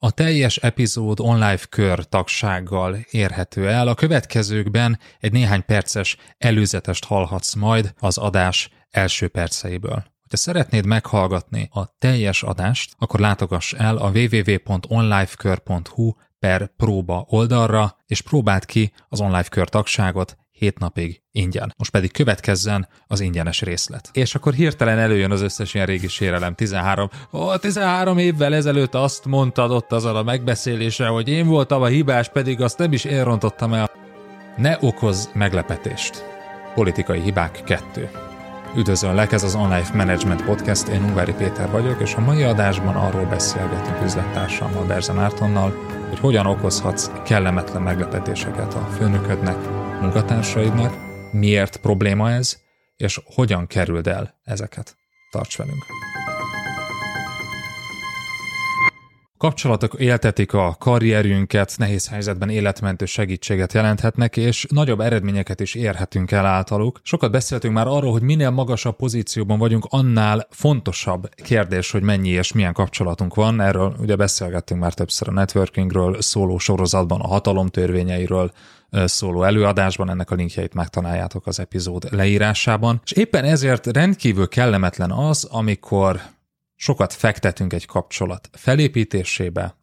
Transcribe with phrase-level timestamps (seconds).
[0.00, 3.88] A teljes epizód online kör tagsággal érhető el.
[3.88, 10.04] A következőkben egy néhány perces előzetest hallhatsz majd az adás első perceiből.
[10.30, 18.20] Ha szeretnéd meghallgatni a teljes adást, akkor látogass el a www.onlifekör.hu per próba oldalra, és
[18.20, 21.74] próbáld ki az online kör tagságot 7 napig ingyen.
[21.76, 24.08] Most pedig következzen az ingyenes részlet.
[24.12, 26.54] És akkor hirtelen előjön az összes ilyen régi sérelem.
[26.54, 27.08] 13.
[27.32, 32.28] Ó, 13 évvel ezelőtt azt mondtad ott azon a megbeszélésre, hogy én voltam a hibás,
[32.28, 33.90] pedig azt nem is én rontottam el.
[34.56, 36.24] Ne okoz meglepetést.
[36.74, 38.10] Politikai hibák 2.
[38.76, 43.24] Üdvözöllek, ez az Online Management Podcast, én Ungvári Péter vagyok, és a mai adásban arról
[43.24, 45.74] beszélgetünk üzlettársammal, Berze Mártonnal,
[46.08, 49.56] hogy hogyan okozhatsz kellemetlen meglepetéseket a főnöködnek,
[50.00, 50.94] munkatársaidnak,
[51.32, 52.56] miért probléma ez,
[52.96, 54.96] és hogyan kerüld el ezeket.
[55.30, 56.07] Tarts velünk!
[59.38, 66.46] Kapcsolatok éltetik a karrierünket, nehéz helyzetben életmentő segítséget jelenthetnek, és nagyobb eredményeket is érhetünk el
[66.46, 67.00] általuk.
[67.02, 72.52] Sokat beszéltünk már arról, hogy minél magasabb pozícióban vagyunk, annál fontosabb kérdés, hogy mennyi és
[72.52, 73.60] milyen kapcsolatunk van.
[73.60, 78.52] Erről ugye beszélgettünk már többször a networkingről, szóló sorozatban, a hatalom törvényeiről,
[78.90, 83.00] szóló előadásban, ennek a linkjeit megtaláljátok az epizód leírásában.
[83.04, 86.20] És éppen ezért rendkívül kellemetlen az, amikor
[86.80, 89.76] sokat fektetünk egy kapcsolat felépítésébe,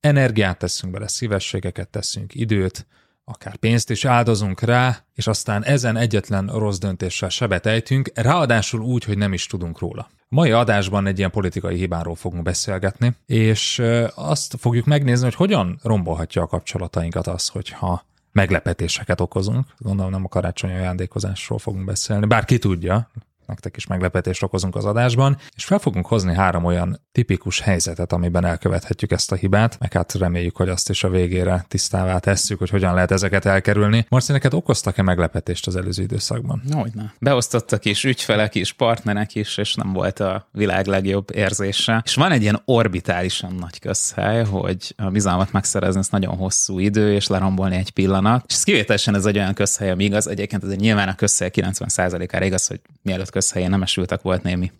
[0.00, 2.86] energiát teszünk bele, szívességeket teszünk, időt,
[3.24, 9.04] akár pénzt is áldozunk rá, és aztán ezen egyetlen rossz döntéssel sebet ejtünk, ráadásul úgy,
[9.04, 10.10] hogy nem is tudunk róla.
[10.28, 13.82] Mai adásban egy ilyen politikai hibáról fogunk beszélgetni, és
[14.14, 19.66] azt fogjuk megnézni, hogy hogyan rombolhatja a kapcsolatainkat az, hogyha meglepetéseket okozunk.
[19.78, 23.10] Gondolom nem a karácsonyi ajándékozásról fogunk beszélni, bár ki tudja,
[23.50, 28.44] nektek is meglepetést okozunk az adásban, és fel fogunk hozni három olyan tipikus helyzetet, amiben
[28.44, 32.70] elkövethetjük ezt a hibát, meg hát reméljük, hogy azt is a végére tisztává tesszük, hogy
[32.70, 34.06] hogyan lehet ezeket elkerülni.
[34.08, 36.62] Marci, neked okoztak-e meglepetést az előző időszakban?
[36.72, 37.14] Hogyne.
[37.18, 42.02] Beosztottak is, ügyfelek is, partnerek is, és nem volt a világ legjobb érzése.
[42.04, 47.12] És van egy ilyen orbitálisan nagy közhely, hogy a bizalmat megszerezni ez nagyon hosszú idő,
[47.12, 48.44] és lerombolni egy pillanat.
[48.48, 50.28] És ez kivételesen ez egy olyan közhely, ami igaz.
[50.28, 54.70] Egyébként ez nyilván a közhely 90%-ára igaz, hogy mielőtt közhelyén nem esültek, volt némi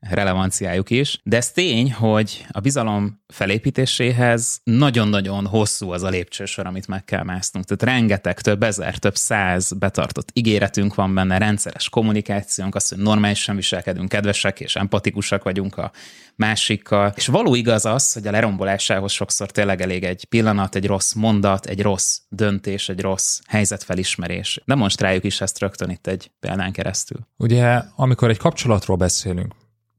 [0.00, 1.20] relevanciájuk is.
[1.22, 7.22] De ez tény, hogy a bizalom felépítéséhez nagyon-nagyon hosszú az a lépcsősor, amit meg kell
[7.22, 7.66] másznunk.
[7.66, 13.56] Tehát rengeteg, több ezer, több száz betartott ígéretünk van benne, rendszeres kommunikációnk, azt, hogy normálisan
[13.56, 15.90] viselkedünk, kedvesek és empatikusak vagyunk a
[16.36, 17.12] másikkal.
[17.16, 21.66] És való igaz az, hogy a lerombolásához sokszor tényleg elég egy pillanat, egy rossz mondat,
[21.66, 24.60] egy rossz döntés, egy rossz helyzetfelismerés.
[24.64, 27.18] Demonstráljuk is ezt rögtön itt egy példán keresztül.
[27.36, 29.54] Ugye, amikor egy kapcsolatról beszélünk,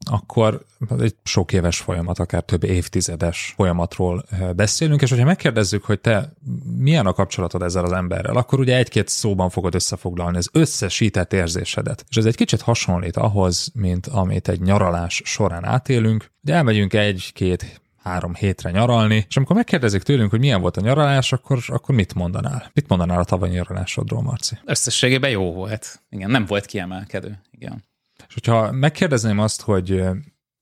[0.09, 0.65] akkor
[0.99, 6.33] egy sok éves folyamat, akár több évtizedes folyamatról eh, beszélünk, és hogyha megkérdezzük, hogy te
[6.77, 12.05] milyen a kapcsolatod ezzel az emberrel, akkor ugye egy-két szóban fogod összefoglalni az összesített érzésedet.
[12.09, 16.31] És ez egy kicsit hasonlít ahhoz, mint amit egy nyaralás során átélünk.
[16.41, 21.31] De elmegyünk egy-két három hétre nyaralni, és amikor megkérdezik tőlünk, hogy milyen volt a nyaralás,
[21.31, 22.71] akkor, akkor mit mondanál?
[22.73, 24.57] Mit mondanál a tavalyi nyaralásodról, Marci?
[24.65, 26.01] Összességében jó volt.
[26.09, 27.41] Igen, nem volt kiemelkedő.
[27.51, 27.86] Igen.
[28.27, 30.03] És hogyha megkérdezném azt, hogy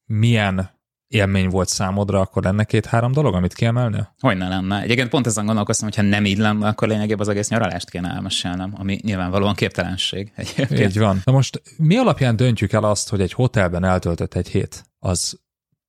[0.05, 0.73] milyen
[1.07, 4.15] élmény volt számodra, akkor lenne két-három dolog, amit kiemelnél?
[4.19, 4.81] Hogy ne lenne.
[4.81, 8.09] Egyébként pont ezen gondolkoztam, hogy ha nem így lenne, akkor lényegében az egész nyaralást kéne
[8.09, 10.31] elmesélnem, ami nyilvánvalóan képtelenség.
[10.35, 10.79] Egyébként.
[10.79, 11.21] Így van.
[11.23, 15.39] Na most mi alapján döntjük el azt, hogy egy hotelben eltöltött egy hét, az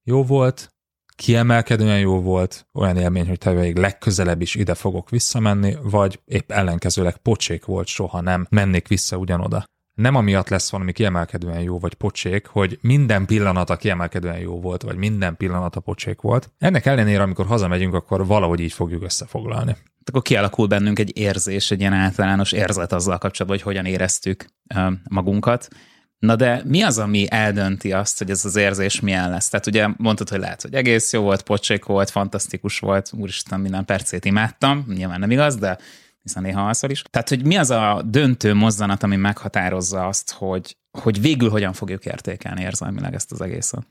[0.03, 0.75] jó volt,
[1.15, 6.50] kiemelkedően jó volt, olyan élmény, hogy te még legközelebb is ide fogok visszamenni, vagy épp
[6.50, 9.65] ellenkezőleg pocsék volt, soha nem mennék vissza ugyanoda
[9.97, 14.97] nem amiatt lesz valami kiemelkedően jó vagy pocsék, hogy minden pillanata kiemelkedően jó volt, vagy
[14.97, 16.51] minden pillanata pocsék volt.
[16.59, 19.77] Ennek ellenére, amikor hazamegyünk, akkor valahogy így fogjuk összefoglalni.
[20.05, 24.47] Akkor kialakul bennünk egy érzés, egy ilyen általános érzet azzal kapcsolatban, hogy hogyan éreztük
[25.09, 25.69] magunkat.
[26.19, 29.49] Na de mi az, ami eldönti azt, hogy ez az érzés milyen lesz?
[29.49, 33.84] Tehát ugye mondtad, hogy lehet, hogy egész jó volt, pocsék volt, fantasztikus volt, úristen, minden
[33.84, 35.78] percét imádtam, nyilván nem igaz, de
[36.27, 37.03] hiszen néha alszol is.
[37.03, 42.05] Tehát, hogy mi az a döntő mozzanat, ami meghatározza azt, hogy, hogy végül hogyan fogjuk
[42.05, 43.87] értékelni érzelmileg ezt az egészet?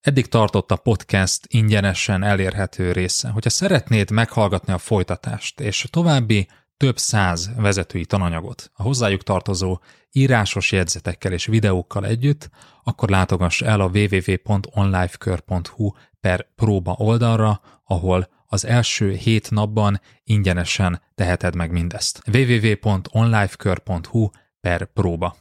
[0.00, 3.28] Eddig tartott a podcast ingyenesen elérhető része.
[3.28, 9.78] Hogyha szeretnéd meghallgatni a folytatást és további több száz vezetői tananyagot a hozzájuk tartozó
[10.12, 12.50] írásos jegyzetekkel és videókkal együtt,
[12.82, 21.54] akkor látogass el a www.onlifekör.hu per próba oldalra, ahol az első hét napban ingyenesen teheted
[21.54, 22.22] meg mindezt.
[22.32, 24.28] www.onlifekör.hu
[24.60, 25.36] per próba.